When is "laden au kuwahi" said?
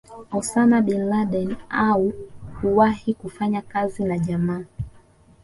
1.09-3.13